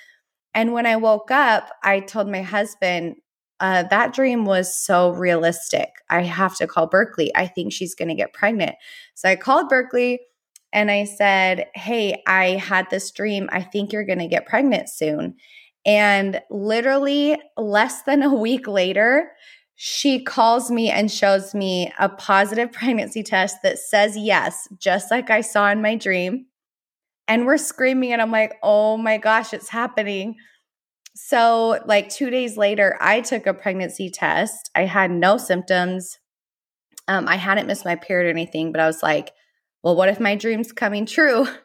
And 0.55 0.73
when 0.73 0.87
I 0.87 0.97
woke 0.97 1.31
up, 1.31 1.71
I 1.83 2.01
told 2.01 2.29
my 2.29 2.43
husband, 2.43 3.17
uh, 3.61 3.85
that 3.85 4.15
dream 4.15 4.45
was 4.45 4.75
so 4.75 5.11
realistic. 5.11 5.91
I 6.09 6.23
have 6.23 6.57
to 6.57 6.67
call 6.67 6.87
Berkeley. 6.87 7.31
I 7.37 7.47
think 7.47 7.73
she's 7.73 7.95
going 7.95 8.09
to 8.09 8.15
get 8.15 8.33
pregnant. 8.33 8.75
So 9.15 9.29
I 9.29 9.37
called 9.37 9.69
Berkeley 9.69 10.21
and 10.73 10.91
I 10.91 11.05
said, 11.05 11.67
Hey, 11.75 12.23
I 12.27 12.53
had 12.53 12.89
this 12.91 13.11
dream. 13.11 13.49
I 13.53 13.63
think 13.63 13.93
you're 13.93 14.05
going 14.05 14.19
to 14.19 14.29
get 14.29 14.47
pregnant 14.47 14.89
soon. 14.89 15.37
And 15.85 16.41
literally 16.51 17.39
less 17.57 18.03
than 18.03 18.23
a 18.23 18.35
week 18.35 18.67
later, 18.67 19.31
she 19.77 20.23
calls 20.23 20.71
me 20.71 20.91
and 20.91 21.11
shows 21.11 21.55
me 21.55 21.93
a 21.99 22.09
positive 22.09 22.71
pregnancy 22.73 23.23
test 23.23 23.57
that 23.63 23.79
says 23.79 24.17
yes, 24.17 24.69
just 24.79 25.11
like 25.11 25.31
I 25.31 25.41
saw 25.41 25.71
in 25.71 25.81
my 25.81 25.97
dream 25.97 26.47
and 27.31 27.47
we're 27.47 27.57
screaming 27.57 28.13
and 28.13 28.21
i'm 28.21 28.31
like 28.31 28.55
oh 28.63 28.99
my 28.99 29.17
gosh 29.17 29.55
it's 29.55 29.71
happening 29.71 30.35
so 31.15 31.81
like 31.87 32.11
two 32.11 32.29
days 32.29 32.59
later 32.59 32.99
i 33.01 33.21
took 33.21 33.47
a 33.47 33.55
pregnancy 33.55 34.11
test 34.11 34.71
i 34.75 34.85
had 34.85 35.11
no 35.11 35.39
symptoms 35.39 36.19
um, 37.09 37.27
i 37.27 37.37
hadn't 37.37 37.67
missed 37.67 37.87
my 37.87 37.97
period 37.97 38.27
or 38.27 38.31
anything 38.31 38.73
but 38.73 38.81
i 38.81 38.87
was 38.87 39.03
like 39.03 39.33
well 39.83 39.97
what 39.97 40.11
if 40.11 40.21
my 40.21 40.35
dream's 40.35 40.73
coming 40.73 41.07
true 41.07 41.47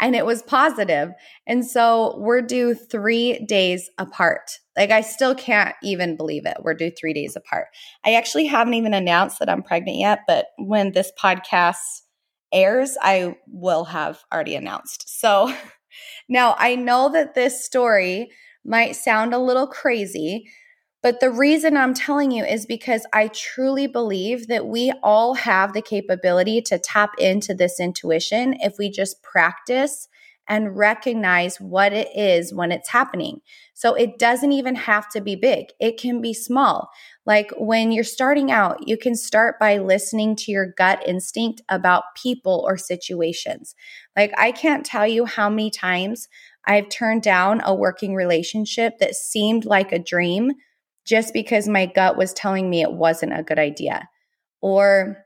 and 0.00 0.14
it 0.14 0.24
was 0.24 0.42
positive. 0.42 1.10
And 1.46 1.66
so 1.66 2.16
we're 2.18 2.42
due 2.42 2.74
three 2.74 3.44
days 3.46 3.90
apart. 3.98 4.50
Like, 4.76 4.90
I 4.90 5.00
still 5.00 5.34
can't 5.34 5.74
even 5.82 6.16
believe 6.16 6.46
it. 6.46 6.58
We're 6.62 6.74
due 6.74 6.92
three 6.92 7.12
days 7.12 7.34
apart. 7.34 7.66
I 8.04 8.14
actually 8.14 8.46
haven't 8.46 8.74
even 8.74 8.94
announced 8.94 9.40
that 9.40 9.50
I'm 9.50 9.62
pregnant 9.62 9.98
yet, 9.98 10.20
but 10.26 10.46
when 10.56 10.92
this 10.92 11.10
podcast 11.20 12.02
airs, 12.52 12.96
I 13.00 13.36
will 13.46 13.84
have 13.84 14.20
already 14.32 14.54
announced. 14.54 15.20
So 15.20 15.52
now 16.28 16.54
I 16.58 16.76
know 16.76 17.10
that 17.12 17.34
this 17.34 17.64
story 17.64 18.30
might 18.64 18.96
sound 18.96 19.32
a 19.32 19.38
little 19.38 19.66
crazy, 19.66 20.48
but 21.02 21.20
the 21.20 21.30
reason 21.30 21.76
I'm 21.76 21.94
telling 21.94 22.30
you 22.32 22.44
is 22.44 22.66
because 22.66 23.06
I 23.12 23.28
truly 23.28 23.86
believe 23.86 24.48
that 24.48 24.66
we 24.66 24.92
all 25.02 25.34
have 25.34 25.72
the 25.72 25.82
capability 25.82 26.60
to 26.62 26.78
tap 26.78 27.10
into 27.18 27.54
this 27.54 27.78
intuition 27.78 28.54
if 28.60 28.74
we 28.78 28.90
just 28.90 29.22
practice 29.22 30.08
and 30.48 30.76
recognize 30.76 31.60
what 31.60 31.92
it 31.92 32.08
is 32.16 32.54
when 32.54 32.72
it's 32.72 32.88
happening. 32.88 33.40
So 33.74 33.94
it 33.94 34.18
doesn't 34.18 34.52
even 34.52 34.74
have 34.74 35.08
to 35.10 35.20
be 35.20 35.36
big, 35.36 35.66
it 35.78 35.98
can 35.98 36.20
be 36.20 36.34
small. 36.34 36.90
Like 37.28 37.52
when 37.58 37.92
you're 37.92 38.04
starting 38.04 38.50
out, 38.50 38.88
you 38.88 38.96
can 38.96 39.14
start 39.14 39.60
by 39.60 39.76
listening 39.76 40.34
to 40.36 40.50
your 40.50 40.72
gut 40.78 41.06
instinct 41.06 41.60
about 41.68 42.14
people 42.16 42.64
or 42.66 42.78
situations. 42.78 43.74
Like 44.16 44.32
I 44.38 44.50
can't 44.50 44.84
tell 44.84 45.06
you 45.06 45.26
how 45.26 45.50
many 45.50 45.70
times 45.70 46.26
I've 46.66 46.88
turned 46.88 47.20
down 47.20 47.60
a 47.62 47.74
working 47.74 48.14
relationship 48.14 48.98
that 49.00 49.14
seemed 49.14 49.66
like 49.66 49.92
a 49.92 49.98
dream 49.98 50.52
just 51.04 51.34
because 51.34 51.68
my 51.68 51.84
gut 51.84 52.16
was 52.16 52.32
telling 52.32 52.70
me 52.70 52.80
it 52.80 52.94
wasn't 52.94 53.38
a 53.38 53.42
good 53.42 53.58
idea. 53.58 54.08
Or 54.62 55.18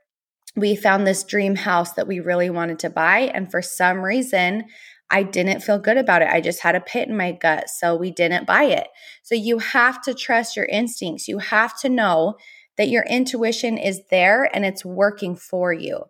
we 0.57 0.75
found 0.75 1.07
this 1.07 1.23
dream 1.23 1.55
house 1.55 1.93
that 1.93 2.07
we 2.07 2.19
really 2.19 2.49
wanted 2.49 2.79
to 2.79 2.89
buy. 2.89 3.31
And 3.33 3.49
for 3.49 3.61
some 3.61 3.99
reason, 3.99 4.65
I 5.13 5.21
didn't 5.21 5.61
feel 5.61 5.77
good 5.77 5.97
about 5.97 6.23
it. 6.23 6.27
I 6.27 6.41
just 6.41 6.61
had 6.61 6.75
a 6.75 6.81
pit 6.81 7.07
in 7.07 7.15
my 7.15 7.31
gut. 7.33 7.69
So 7.69 7.95
we 7.95 8.09
didn't 8.09 8.47
buy 8.47 8.63
it. 8.63 8.87
So 9.21 9.35
you 9.35 9.59
have 9.59 10.01
to 10.01 10.13
trust 10.15 10.57
your 10.57 10.65
instincts. 10.65 11.27
You 11.27 11.37
have 11.37 11.79
to 11.81 11.89
know 11.89 12.35
that 12.77 12.89
your 12.89 13.03
intuition 13.03 13.77
is 13.77 14.01
there 14.09 14.49
and 14.55 14.65
it's 14.65 14.83
working 14.83 15.35
for 15.35 15.71
you. 15.71 16.05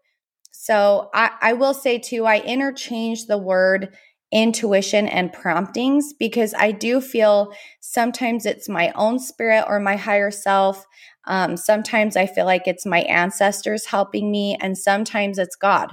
So 0.52 1.10
I, 1.14 1.32
I 1.42 1.54
will 1.54 1.74
say 1.74 2.00
too, 2.00 2.26
I 2.26 2.40
interchange 2.40 3.26
the 3.26 3.38
word 3.38 3.94
intuition 4.32 5.08
and 5.08 5.34
promptings 5.34 6.14
because 6.18 6.54
I 6.58 6.72
do 6.72 7.02
feel 7.02 7.54
sometimes 7.82 8.46
it's 8.46 8.70
my 8.70 8.92
own 8.96 9.20
spirit 9.20 9.66
or 9.68 9.82
my 9.82 9.98
higher 9.98 10.32
self. 10.32 10.86
Um, 11.26 11.58
sometimes 11.58 12.16
I 12.16 12.26
feel 12.26 12.46
like 12.46 12.68
it's 12.68 12.86
my 12.86 13.02
ancestors 13.02 13.86
helping 13.88 14.32
me, 14.32 14.58
and 14.60 14.78
sometimes 14.78 15.38
it's 15.38 15.56
God. 15.56 15.92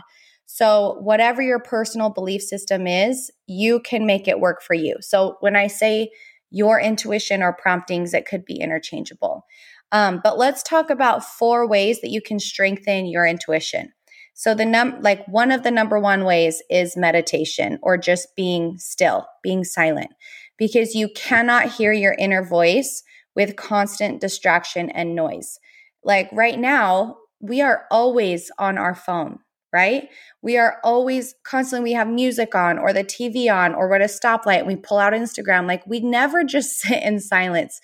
So, 0.52 0.98
whatever 1.00 1.40
your 1.40 1.60
personal 1.60 2.10
belief 2.10 2.42
system 2.42 2.88
is, 2.88 3.30
you 3.46 3.78
can 3.80 4.04
make 4.04 4.26
it 4.26 4.40
work 4.40 4.62
for 4.62 4.74
you. 4.74 4.96
So, 5.00 5.36
when 5.38 5.54
I 5.54 5.68
say 5.68 6.10
your 6.50 6.80
intuition 6.80 7.40
or 7.40 7.52
promptings, 7.52 8.12
it 8.12 8.26
could 8.26 8.44
be 8.44 8.60
interchangeable. 8.60 9.46
Um, 9.92 10.20
but 10.22 10.38
let's 10.38 10.64
talk 10.64 10.90
about 10.90 11.24
four 11.24 11.68
ways 11.68 12.00
that 12.00 12.10
you 12.10 12.20
can 12.20 12.40
strengthen 12.40 13.06
your 13.06 13.24
intuition. 13.24 13.92
So 14.34 14.54
the 14.54 14.64
num 14.64 15.00
like 15.00 15.24
one 15.26 15.52
of 15.52 15.62
the 15.62 15.70
number 15.70 16.00
one 16.00 16.24
ways 16.24 16.62
is 16.68 16.96
meditation 16.96 17.78
or 17.80 17.96
just 17.96 18.34
being 18.36 18.76
still, 18.78 19.26
being 19.42 19.62
silent 19.62 20.10
because 20.56 20.94
you 20.94 21.10
cannot 21.14 21.70
hear 21.72 21.92
your 21.92 22.16
inner 22.18 22.44
voice 22.44 23.02
with 23.36 23.56
constant 23.56 24.20
distraction 24.20 24.90
and 24.90 25.14
noise. 25.14 25.60
Like 26.02 26.28
right 26.32 26.58
now, 26.58 27.18
we 27.40 27.60
are 27.60 27.84
always 27.90 28.50
on 28.58 28.78
our 28.78 28.94
phone, 28.94 29.38
right? 29.72 30.08
We 30.42 30.56
are 30.56 30.78
always 30.82 31.34
constantly, 31.44 31.90
we 31.90 31.94
have 31.94 32.08
music 32.08 32.54
on 32.54 32.78
or 32.78 32.92
the 32.92 33.04
TV 33.04 33.52
on 33.52 33.74
or 33.74 33.88
we're 33.88 33.96
at 33.96 34.02
a 34.02 34.04
stoplight 34.04 34.58
and 34.58 34.66
we 34.66 34.76
pull 34.76 34.98
out 34.98 35.12
Instagram. 35.12 35.66
Like 35.66 35.86
we 35.86 36.00
never 36.00 36.44
just 36.44 36.78
sit 36.80 37.02
in 37.02 37.20
silence. 37.20 37.80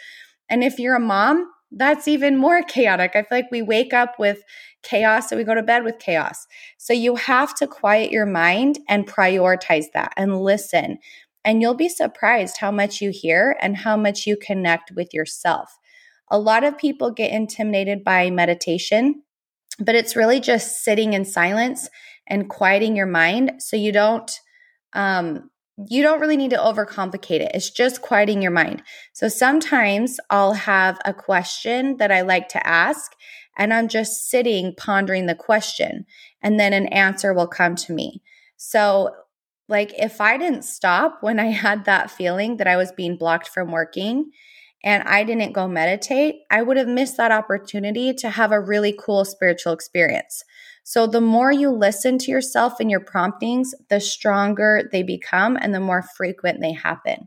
And 0.48 0.62
if 0.62 0.78
you're 0.78 0.96
a 0.96 1.00
mom, 1.00 1.50
that's 1.72 2.06
even 2.06 2.36
more 2.36 2.62
chaotic. 2.62 3.12
I 3.14 3.22
feel 3.22 3.38
like 3.38 3.50
we 3.50 3.62
wake 3.62 3.92
up 3.92 4.18
with 4.18 4.42
chaos 4.82 5.30
and 5.30 5.38
we 5.38 5.44
go 5.44 5.54
to 5.54 5.62
bed 5.62 5.84
with 5.84 5.98
chaos. 5.98 6.46
So 6.78 6.92
you 6.92 7.16
have 7.16 7.54
to 7.56 7.66
quiet 7.66 8.12
your 8.12 8.26
mind 8.26 8.78
and 8.88 9.06
prioritize 9.06 9.86
that 9.92 10.12
and 10.16 10.40
listen. 10.40 10.98
And 11.44 11.60
you'll 11.60 11.74
be 11.74 11.88
surprised 11.88 12.58
how 12.58 12.70
much 12.70 13.00
you 13.00 13.10
hear 13.12 13.56
and 13.60 13.76
how 13.76 13.96
much 13.96 14.26
you 14.26 14.36
connect 14.36 14.92
with 14.92 15.12
yourself. 15.12 15.78
A 16.28 16.38
lot 16.38 16.64
of 16.64 16.78
people 16.78 17.10
get 17.12 17.32
intimidated 17.32 18.02
by 18.02 18.30
meditation, 18.30 19.22
but 19.78 19.94
it's 19.94 20.16
really 20.16 20.40
just 20.40 20.82
sitting 20.82 21.12
in 21.12 21.24
silence 21.24 21.88
and 22.26 22.48
quieting 22.48 22.96
your 22.96 23.06
mind 23.06 23.52
so 23.58 23.76
you 23.76 23.92
don't 23.92 24.40
um, 24.92 25.50
you 25.88 26.02
don't 26.02 26.20
really 26.20 26.38
need 26.38 26.50
to 26.50 26.56
overcomplicate 26.56 27.40
it. 27.40 27.50
It's 27.52 27.70
just 27.70 28.00
quieting 28.00 28.40
your 28.40 28.50
mind. 28.50 28.82
So 29.12 29.28
sometimes 29.28 30.18
I'll 30.30 30.54
have 30.54 30.98
a 31.04 31.12
question 31.12 31.98
that 31.98 32.10
I 32.10 32.22
like 32.22 32.48
to 32.48 32.66
ask, 32.66 33.12
and 33.58 33.74
I'm 33.74 33.88
just 33.88 34.28
sitting 34.30 34.74
pondering 34.76 35.26
the 35.26 35.34
question, 35.34 36.06
and 36.42 36.58
then 36.58 36.72
an 36.72 36.86
answer 36.86 37.34
will 37.34 37.46
come 37.46 37.74
to 37.76 37.92
me. 37.92 38.22
So, 38.56 39.10
like, 39.68 39.92
if 39.98 40.20
I 40.20 40.38
didn't 40.38 40.62
stop 40.62 41.18
when 41.20 41.38
I 41.38 41.46
had 41.46 41.84
that 41.84 42.10
feeling 42.10 42.56
that 42.56 42.66
I 42.66 42.76
was 42.76 42.92
being 42.92 43.16
blocked 43.16 43.48
from 43.48 43.70
working, 43.70 44.30
and 44.86 45.02
I 45.02 45.24
didn't 45.24 45.52
go 45.52 45.66
meditate, 45.66 46.36
I 46.48 46.62
would 46.62 46.76
have 46.76 46.86
missed 46.86 47.16
that 47.16 47.32
opportunity 47.32 48.14
to 48.14 48.30
have 48.30 48.52
a 48.52 48.60
really 48.60 48.96
cool 48.96 49.24
spiritual 49.24 49.72
experience. 49.72 50.44
So, 50.84 51.08
the 51.08 51.20
more 51.20 51.50
you 51.50 51.70
listen 51.70 52.18
to 52.18 52.30
yourself 52.30 52.78
and 52.78 52.88
your 52.88 53.00
promptings, 53.00 53.74
the 53.90 54.00
stronger 54.00 54.88
they 54.92 55.02
become 55.02 55.58
and 55.60 55.74
the 55.74 55.80
more 55.80 56.02
frequent 56.16 56.60
they 56.60 56.72
happen. 56.72 57.26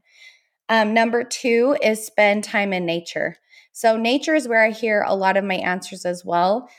Um, 0.70 0.94
number 0.94 1.26
two 1.26 1.76
is 1.84 2.06
spend 2.06 2.46
time 2.46 2.72
in 2.72 2.86
nature. 2.86 3.36
So, 3.74 3.98
nature 3.98 4.36
is 4.36 4.48
where 4.48 4.64
I 4.64 4.72
hear 4.72 5.04
a 5.06 5.14
lot 5.14 5.36
of 5.36 5.44
my 5.44 5.56
answers 5.56 6.06
as 6.06 6.24
well. 6.24 6.70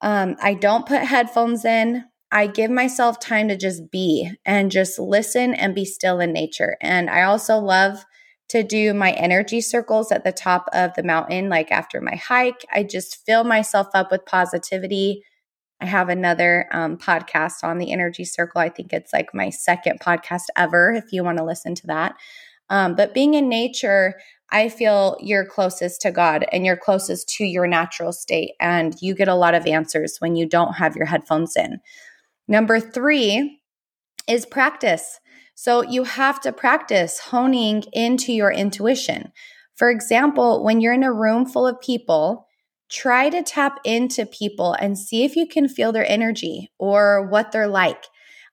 Um, 0.00 0.34
I 0.42 0.54
don't 0.54 0.86
put 0.86 1.02
headphones 1.02 1.64
in. 1.64 2.04
I 2.32 2.48
give 2.48 2.72
myself 2.72 3.20
time 3.20 3.46
to 3.48 3.56
just 3.56 3.88
be 3.92 4.32
and 4.44 4.72
just 4.72 4.98
listen 4.98 5.54
and 5.54 5.76
be 5.76 5.84
still 5.84 6.18
in 6.18 6.32
nature. 6.32 6.76
And 6.80 7.08
I 7.08 7.22
also 7.22 7.58
love 7.58 8.04
to 8.48 8.62
do 8.62 8.94
my 8.94 9.12
energy 9.12 9.60
circles 9.60 10.10
at 10.10 10.24
the 10.24 10.32
top 10.32 10.68
of 10.72 10.94
the 10.94 11.02
mountain, 11.02 11.48
like 11.48 11.70
after 11.70 12.00
my 12.00 12.14
hike. 12.16 12.64
I 12.72 12.82
just 12.82 13.24
fill 13.26 13.44
myself 13.44 13.88
up 13.94 14.10
with 14.10 14.24
positivity 14.24 15.22
I 15.80 15.86
have 15.86 16.08
another 16.08 16.68
um, 16.72 16.96
podcast 16.96 17.62
on 17.62 17.78
the 17.78 17.92
energy 17.92 18.24
circle. 18.24 18.60
I 18.60 18.68
think 18.68 18.92
it's 18.92 19.12
like 19.12 19.32
my 19.32 19.50
second 19.50 20.00
podcast 20.00 20.44
ever, 20.56 20.92
if 20.92 21.12
you 21.12 21.22
want 21.22 21.38
to 21.38 21.44
listen 21.44 21.74
to 21.76 21.86
that. 21.86 22.16
Um, 22.68 22.96
but 22.96 23.14
being 23.14 23.34
in 23.34 23.48
nature, 23.48 24.14
I 24.50 24.68
feel 24.70 25.16
you're 25.20 25.46
closest 25.46 26.00
to 26.02 26.10
God 26.10 26.46
and 26.50 26.66
you're 26.66 26.76
closest 26.76 27.28
to 27.36 27.44
your 27.44 27.66
natural 27.66 28.12
state. 28.12 28.52
And 28.60 28.94
you 29.00 29.14
get 29.14 29.28
a 29.28 29.34
lot 29.34 29.54
of 29.54 29.66
answers 29.66 30.16
when 30.18 30.34
you 30.34 30.46
don't 30.46 30.74
have 30.74 30.96
your 30.96 31.06
headphones 31.06 31.54
in. 31.56 31.78
Number 32.48 32.80
three 32.80 33.60
is 34.26 34.46
practice. 34.46 35.20
So 35.60 35.82
you 35.82 36.04
have 36.04 36.40
to 36.42 36.52
practice 36.52 37.18
honing 37.18 37.82
into 37.92 38.32
your 38.32 38.52
intuition. 38.52 39.32
For 39.74 39.90
example, 39.90 40.62
when 40.62 40.80
you're 40.80 40.92
in 40.92 41.02
a 41.02 41.12
room 41.12 41.46
full 41.46 41.66
of 41.66 41.80
people, 41.80 42.46
try 42.88 43.28
to 43.28 43.42
tap 43.42 43.80
into 43.82 44.24
people 44.24 44.74
and 44.74 44.96
see 44.96 45.24
if 45.24 45.34
you 45.34 45.48
can 45.48 45.68
feel 45.68 45.90
their 45.90 46.08
energy 46.08 46.70
or 46.78 47.26
what 47.26 47.50
they're 47.50 47.66
like. 47.66 48.04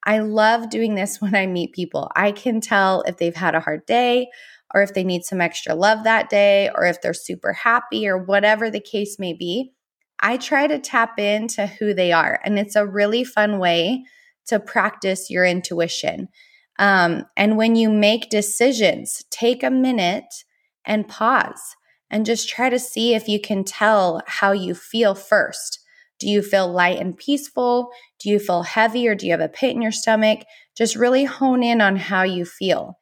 I 0.03 0.17
love 0.17 0.71
doing 0.71 0.95
this 0.95 1.17
when 1.21 1.35
I 1.35 1.45
meet 1.45 1.73
people. 1.73 2.09
I 2.15 2.31
can 2.31 2.59
tell 2.59 3.03
if 3.03 3.17
they've 3.17 3.35
had 3.35 3.53
a 3.53 3.59
hard 3.59 3.85
day 3.85 4.29
or 4.73 4.81
if 4.81 4.95
they 4.95 5.03
need 5.03 5.25
some 5.25 5.41
extra 5.41 5.75
love 5.75 6.05
that 6.05 6.31
day 6.31 6.71
or 6.73 6.85
if 6.85 7.03
they're 7.03 7.13
super 7.13 7.53
happy 7.53 8.07
or 8.07 8.17
whatever 8.17 8.71
the 8.71 8.79
case 8.79 9.19
may 9.19 9.33
be. 9.33 9.73
I 10.21 10.37
try 10.37 10.65
to 10.65 10.79
tap 10.79 11.19
into 11.19 11.67
who 11.67 11.93
they 11.93 12.11
are. 12.11 12.39
And 12.43 12.57
it's 12.57 12.75
a 12.75 12.87
really 12.87 13.23
fun 13.23 13.59
way 13.59 14.05
to 14.47 14.59
practice 14.59 15.29
your 15.29 15.45
intuition. 15.45 16.29
Um, 16.77 17.25
and 17.37 17.57
when 17.57 17.75
you 17.75 17.89
make 17.89 18.29
decisions, 18.29 19.23
take 19.31 19.63
a 19.63 19.69
minute 19.69 20.43
and 20.85 21.07
pause 21.07 21.75
and 22.09 22.25
just 22.25 22.49
try 22.49 22.69
to 22.69 22.79
see 22.79 23.13
if 23.13 23.27
you 23.27 23.39
can 23.39 23.63
tell 23.63 24.21
how 24.27 24.51
you 24.51 24.75
feel 24.75 25.15
first. 25.15 25.79
Do 26.19 26.29
you 26.29 26.41
feel 26.41 26.71
light 26.71 26.99
and 26.99 27.17
peaceful? 27.17 27.89
Do 28.19 28.29
you 28.29 28.39
feel 28.39 28.63
heavy 28.63 29.07
or 29.07 29.15
do 29.15 29.25
you 29.25 29.31
have 29.31 29.41
a 29.41 29.49
pit 29.49 29.75
in 29.75 29.81
your 29.81 29.91
stomach? 29.91 30.41
Just 30.75 30.95
really 30.95 31.25
hone 31.25 31.63
in 31.63 31.81
on 31.81 31.95
how 31.95 32.23
you 32.23 32.45
feel. 32.45 32.99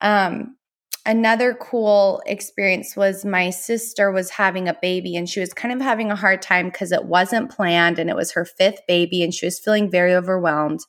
Um, 0.00 0.56
another 1.06 1.54
cool 1.54 2.22
experience 2.26 2.94
was 2.96 3.24
my 3.24 3.50
sister 3.50 4.10
was 4.10 4.30
having 4.30 4.68
a 4.68 4.76
baby 4.80 5.16
and 5.16 5.28
she 5.28 5.40
was 5.40 5.54
kind 5.54 5.72
of 5.72 5.80
having 5.80 6.10
a 6.10 6.16
hard 6.16 6.42
time 6.42 6.66
because 6.66 6.92
it 6.92 7.04
wasn't 7.04 7.50
planned 7.50 7.98
and 7.98 8.10
it 8.10 8.16
was 8.16 8.32
her 8.32 8.44
fifth 8.44 8.80
baby 8.86 9.22
and 9.22 9.32
she 9.32 9.46
was 9.46 9.58
feeling 9.58 9.90
very 9.90 10.14
overwhelmed. 10.14 10.80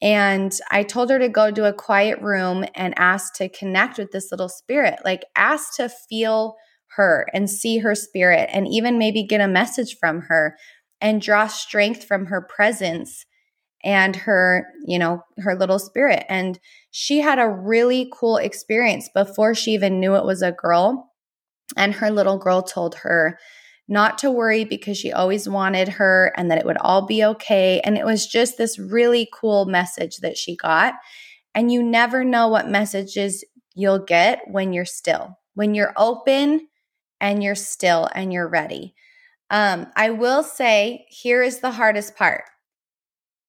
And 0.00 0.52
I 0.70 0.84
told 0.84 1.10
her 1.10 1.18
to 1.18 1.28
go 1.28 1.50
to 1.50 1.68
a 1.68 1.72
quiet 1.72 2.20
room 2.20 2.64
and 2.74 2.94
ask 2.96 3.34
to 3.34 3.48
connect 3.48 3.98
with 3.98 4.12
this 4.12 4.30
little 4.30 4.48
spirit, 4.48 5.00
like 5.04 5.24
ask 5.34 5.74
to 5.76 5.88
feel 5.88 6.54
her 6.96 7.26
and 7.34 7.50
see 7.50 7.78
her 7.78 7.94
spirit 7.94 8.48
and 8.52 8.66
even 8.68 8.98
maybe 8.98 9.24
get 9.24 9.40
a 9.40 9.48
message 9.48 9.96
from 9.98 10.22
her 10.22 10.56
and 11.00 11.20
draw 11.20 11.46
strength 11.46 12.04
from 12.04 12.26
her 12.26 12.40
presence 12.40 13.24
and 13.84 14.16
her, 14.16 14.66
you 14.86 14.98
know, 14.98 15.22
her 15.38 15.56
little 15.56 15.78
spirit. 15.78 16.24
And 16.28 16.58
she 16.90 17.20
had 17.20 17.38
a 17.38 17.48
really 17.48 18.10
cool 18.12 18.36
experience 18.36 19.08
before 19.14 19.54
she 19.54 19.72
even 19.72 20.00
knew 20.00 20.14
it 20.16 20.24
was 20.24 20.42
a 20.42 20.52
girl. 20.52 21.12
And 21.76 21.94
her 21.94 22.10
little 22.10 22.38
girl 22.38 22.62
told 22.62 22.96
her 22.96 23.38
not 23.88 24.18
to 24.18 24.30
worry 24.30 24.64
because 24.64 24.98
she 24.98 25.12
always 25.12 25.48
wanted 25.48 25.88
her 25.88 26.32
and 26.36 26.50
that 26.50 26.58
it 26.58 26.66
would 26.66 26.76
all 26.78 27.06
be 27.06 27.24
okay. 27.24 27.80
And 27.80 27.96
it 27.96 28.04
was 28.04 28.26
just 28.26 28.58
this 28.58 28.78
really 28.78 29.28
cool 29.32 29.64
message 29.64 30.18
that 30.18 30.36
she 30.36 30.56
got. 30.56 30.94
And 31.54 31.72
you 31.72 31.82
never 31.82 32.22
know 32.22 32.48
what 32.48 32.68
messages 32.68 33.44
you'll 33.74 33.98
get 34.04 34.42
when 34.46 34.72
you're 34.72 34.84
still, 34.84 35.38
when 35.54 35.74
you're 35.74 35.94
open 35.96 36.68
and 37.20 37.42
you're 37.42 37.54
still 37.54 38.08
and 38.14 38.32
you're 38.32 38.48
ready. 38.48 38.94
Um, 39.50 39.86
I 39.96 40.10
will 40.10 40.42
say, 40.42 41.06
here 41.08 41.42
is 41.42 41.60
the 41.60 41.70
hardest 41.70 42.14
part 42.16 42.44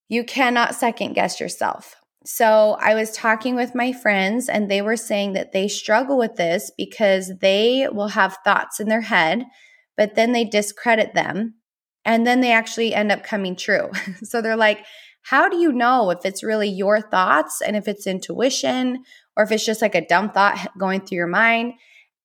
you 0.10 0.24
cannot 0.24 0.76
second 0.76 1.14
guess 1.14 1.40
yourself. 1.40 1.96
So 2.26 2.76
I 2.80 2.96
was 2.96 3.12
talking 3.12 3.56
with 3.56 3.76
my 3.76 3.94
friends, 3.94 4.50
and 4.50 4.70
they 4.70 4.82
were 4.82 4.98
saying 4.98 5.34
that 5.34 5.54
they 5.54 5.68
struggle 5.68 6.18
with 6.18 6.36
this 6.36 6.72
because 6.76 7.32
they 7.40 7.88
will 7.90 8.10
have 8.10 8.38
thoughts 8.44 8.80
in 8.80 8.90
their 8.90 9.02
head, 9.02 9.46
but 10.00 10.16
then 10.16 10.32
they 10.32 10.46
discredit 10.46 11.14
them, 11.14 11.56
and 12.06 12.26
then 12.26 12.40
they 12.40 12.54
actually 12.54 12.94
end 12.94 13.12
up 13.12 13.22
coming 13.22 13.54
true. 13.54 13.92
so 14.24 14.42
they're 14.42 14.56
like, 14.56 14.86
how 15.24 15.50
do 15.50 15.58
you 15.58 15.74
know 15.74 16.10
if 16.10 16.20
it's 16.24 16.42
really 16.42 16.70
your 16.70 17.02
thoughts 17.02 17.62
and 17.62 17.76
if 17.76 17.86
it's 17.86 18.08
intuition 18.08 19.04
or 19.36 19.44
if 19.44 19.52
it's 19.52 19.66
just 19.66 19.82
like 19.82 19.96
a 19.96 20.08
dumb 20.08 20.30
thought 20.30 20.70
going 20.80 21.02
through 21.02 21.18
your 21.18 21.28
mind? 21.28 21.74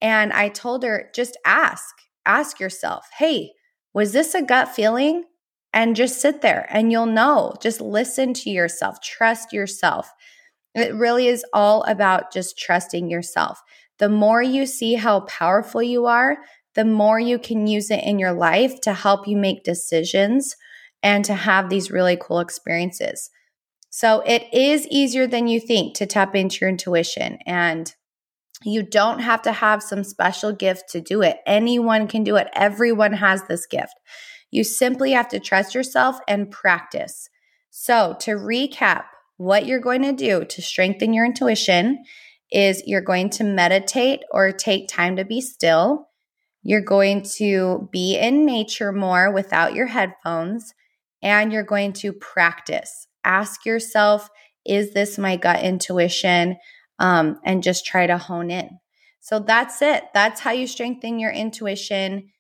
And 0.01 0.33
I 0.33 0.51
told 0.51 0.85
her, 0.85 1.11
just 1.13 1.37
ask, 1.45 1.85
ask 2.25 2.61
yourself, 2.61 3.07
hey, 3.19 3.51
was 3.93 4.13
this 4.13 4.37
a 4.37 4.43
gut 4.43 4.69
feeling? 4.69 5.25
and 5.73 5.97
just 5.97 6.21
sit 6.21 6.41
there 6.41 6.69
and 6.71 6.93
you'll 6.93 7.05
know. 7.05 7.53
Just 7.61 7.81
listen 7.81 8.33
to 8.33 8.49
yourself, 8.49 9.01
trust 9.03 9.53
yourself. 9.53 10.09
It 10.73 10.95
really 10.95 11.27
is 11.27 11.45
all 11.53 11.83
about 11.83 12.33
just 12.33 12.57
trusting 12.57 13.11
yourself. 13.11 13.61
The 13.99 14.09
more 14.09 14.41
you 14.41 14.67
see 14.67 14.95
how 14.95 15.21
powerful 15.23 15.83
you 15.83 16.07
are, 16.07 16.39
the 16.75 16.85
more 16.85 17.21
you 17.21 17.39
can 17.39 17.67
use 17.67 17.91
it 17.91 18.03
in 18.05 18.19
your 18.19 18.33
life 18.33 18.81
to 18.83 18.93
help 18.93 19.27
you 19.29 19.37
make 19.37 19.65
decisions 19.65 20.57
and 21.03 21.25
to 21.25 21.35
have 21.35 21.69
these 21.69 21.91
really 21.91 22.17
cool 22.21 22.41
experiences. 22.41 23.31
So 23.91 24.23
it 24.27 24.47
is 24.53 24.89
easier 24.89 25.27
than 25.27 25.47
you 25.47 25.61
think 25.61 25.95
to 25.97 26.07
tap 26.07 26.35
into 26.35 26.59
your 26.61 26.71
intuition 26.71 27.39
and 27.47 27.95
you 28.65 28.83
don't 28.83 29.21
have 29.21 29.43
to 29.43 29.53
have 29.53 29.83
some 29.83 30.03
special 30.03 30.53
gift 30.53 30.89
to 30.91 31.01
do 31.01 31.23
it. 31.23 31.39
Anyone 31.47 32.09
can 32.09 32.25
do 32.25 32.37
it. 32.37 32.49
Everyone 32.55 33.13
has 33.13 33.43
this 33.45 33.67
gift. 33.67 33.95
You 34.51 34.65
simply 34.65 35.13
have 35.13 35.29
to 35.29 35.39
trust 35.39 35.75
yourself 35.75 36.19
and 36.27 36.51
practice. 36.51 37.29
So, 37.71 38.17
to 38.21 38.33
recap, 38.33 39.05
what 39.37 39.67
you're 39.67 39.81
going 39.81 40.03
to 40.03 40.13
do 40.13 40.45
to 40.45 40.63
strengthen 40.63 41.13
your 41.13 41.27
intuition 41.27 42.05
is 42.51 42.83
you're 42.87 43.01
going 43.01 43.31
to 43.31 43.45
meditate 43.45 44.21
or 44.31 44.53
take 44.53 44.89
time 44.89 45.17
to 45.17 45.25
be 45.25 45.41
still. 45.41 46.09
You're 46.65 46.81
going 46.81 47.23
to 47.37 47.89
be 47.93 48.19
in 48.19 48.47
nature 48.47 48.91
more 48.91 49.31
without 49.31 49.75
your 49.75 49.87
headphones, 49.87 50.73
and 51.23 51.53
you're 51.53 51.63
going 51.63 51.93
to 51.95 52.13
practice. 52.13 53.07
Ask 53.23 53.65
yourself, 53.67 54.29
is 54.67 54.95
this 54.95 55.19
my 55.19 55.37
gut 55.37 55.63
intuition? 55.63 56.57
Um, 56.99 57.39
and 57.45 57.63
just 57.63 57.85
try 57.85 58.07
to 58.07 58.17
hone 58.17 58.51
in. 58.51 58.79
So 59.21 59.41
that's 59.41 59.83
it. 59.83 60.05
That's 60.15 60.41
how 60.41 60.53
you 60.53 60.67
strengthen 60.67 61.19
your 61.19 61.33
intuition. 61.33 62.31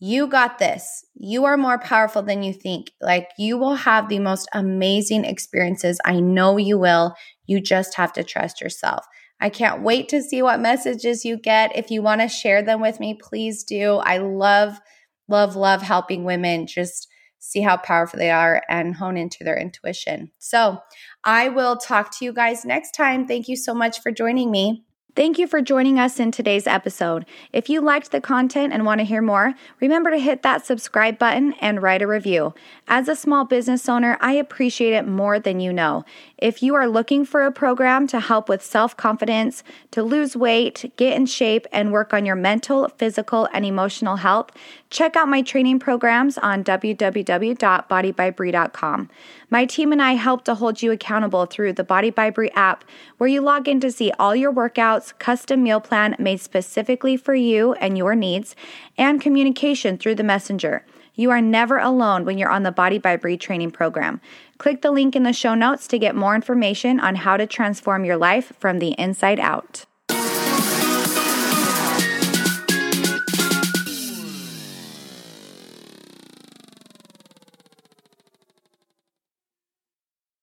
You 0.00 0.28
got 0.28 0.58
this. 0.58 1.04
You 1.14 1.44
are 1.44 1.56
more 1.56 1.78
powerful 1.78 2.22
than 2.22 2.42
you 2.42 2.52
think. 2.52 2.92
Like 3.00 3.28
you 3.38 3.58
will 3.58 3.74
have 3.74 4.08
the 4.08 4.20
most 4.20 4.48
amazing 4.52 5.24
experiences. 5.24 6.00
I 6.04 6.20
know 6.20 6.56
you 6.56 6.78
will. 6.78 7.14
You 7.46 7.60
just 7.60 7.96
have 7.96 8.12
to 8.14 8.24
trust 8.24 8.60
yourself. 8.60 9.04
I 9.40 9.50
can't 9.50 9.82
wait 9.82 10.08
to 10.08 10.22
see 10.22 10.42
what 10.42 10.60
messages 10.60 11.24
you 11.24 11.36
get. 11.36 11.76
If 11.76 11.90
you 11.90 12.02
want 12.02 12.20
to 12.20 12.28
share 12.28 12.62
them 12.62 12.80
with 12.80 12.98
me, 12.98 13.18
please 13.20 13.62
do. 13.62 13.96
I 13.96 14.18
love, 14.18 14.80
love, 15.28 15.54
love 15.54 15.82
helping 15.82 16.24
women 16.24 16.66
just 16.66 17.08
see 17.38 17.60
how 17.60 17.76
powerful 17.76 18.18
they 18.18 18.30
are 18.30 18.62
and 18.68 18.96
hone 18.96 19.16
into 19.16 19.44
their 19.44 19.56
intuition. 19.56 20.32
So 20.38 20.78
I 21.22 21.48
will 21.48 21.76
talk 21.76 22.16
to 22.18 22.24
you 22.24 22.32
guys 22.32 22.64
next 22.64 22.92
time. 22.92 23.26
Thank 23.26 23.48
you 23.48 23.56
so 23.56 23.74
much 23.74 24.00
for 24.00 24.10
joining 24.10 24.50
me. 24.50 24.84
Thank 25.18 25.34
you 25.36 25.48
for 25.48 25.60
joining 25.60 25.98
us 25.98 26.20
in 26.20 26.30
today's 26.30 26.68
episode. 26.68 27.26
If 27.52 27.68
you 27.68 27.80
liked 27.80 28.12
the 28.12 28.20
content 28.20 28.72
and 28.72 28.86
want 28.86 29.00
to 29.00 29.04
hear 29.04 29.20
more, 29.20 29.54
remember 29.80 30.12
to 30.12 30.18
hit 30.18 30.42
that 30.42 30.64
subscribe 30.64 31.18
button 31.18 31.54
and 31.54 31.82
write 31.82 32.02
a 32.02 32.06
review. 32.06 32.54
As 32.86 33.08
a 33.08 33.16
small 33.16 33.44
business 33.44 33.88
owner, 33.88 34.16
I 34.20 34.34
appreciate 34.34 34.92
it 34.92 35.08
more 35.08 35.40
than 35.40 35.58
you 35.58 35.72
know. 35.72 36.04
If 36.38 36.62
you 36.62 36.76
are 36.76 36.86
looking 36.86 37.24
for 37.24 37.44
a 37.44 37.50
program 37.50 38.06
to 38.06 38.20
help 38.20 38.48
with 38.48 38.62
self 38.62 38.96
confidence, 38.96 39.64
to 39.90 40.04
lose 40.04 40.36
weight, 40.36 40.92
get 40.94 41.16
in 41.16 41.26
shape, 41.26 41.66
and 41.72 41.90
work 41.90 42.14
on 42.14 42.24
your 42.24 42.36
mental, 42.36 42.88
physical, 42.90 43.48
and 43.52 43.64
emotional 43.64 44.14
health, 44.16 44.52
check 44.88 45.16
out 45.16 45.28
my 45.28 45.42
training 45.42 45.80
programs 45.80 46.38
on 46.38 46.62
www.bodybybree.com. 46.62 49.10
My 49.50 49.64
team 49.64 49.92
and 49.92 50.02
I 50.02 50.12
help 50.12 50.44
to 50.44 50.54
hold 50.54 50.82
you 50.82 50.92
accountable 50.92 51.46
through 51.46 51.72
the 51.72 51.82
Body 51.82 52.10
by 52.10 52.30
Bree 52.30 52.50
app, 52.50 52.84
where 53.16 53.28
you 53.28 53.40
log 53.40 53.66
in 53.66 53.80
to 53.80 53.90
see 53.90 54.12
all 54.18 54.36
your 54.36 54.52
workouts, 54.52 55.07
custom 55.12 55.62
meal 55.62 55.80
plan 55.80 56.16
made 56.18 56.40
specifically 56.40 57.16
for 57.16 57.34
you 57.34 57.72
and 57.74 57.96
your 57.96 58.14
needs, 58.14 58.54
and 58.96 59.20
communication 59.20 59.98
through 59.98 60.16
the 60.16 60.24
messenger. 60.24 60.84
You 61.14 61.30
are 61.30 61.40
never 61.40 61.78
alone 61.78 62.24
when 62.24 62.38
you're 62.38 62.48
on 62.48 62.62
the 62.62 62.70
Body 62.70 62.98
by 62.98 63.16
Bree 63.16 63.36
training 63.36 63.72
program. 63.72 64.20
Click 64.58 64.82
the 64.82 64.92
link 64.92 65.16
in 65.16 65.24
the 65.24 65.32
show 65.32 65.54
notes 65.54 65.88
to 65.88 65.98
get 65.98 66.14
more 66.14 66.34
information 66.34 67.00
on 67.00 67.16
how 67.16 67.36
to 67.36 67.46
transform 67.46 68.04
your 68.04 68.16
life 68.16 68.52
from 68.58 68.78
the 68.78 68.90
inside 68.92 69.40
out. 69.40 69.84